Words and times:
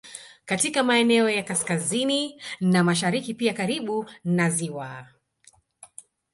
Katika 0.45 0.83
maeneo 0.83 1.29
ya 1.29 1.43
kaskazini 1.43 2.41
na 2.59 2.83
mashariki 2.83 3.33
pia 3.33 3.53
karibu 3.53 4.09
na 4.23 4.49
ziwa 4.49 5.07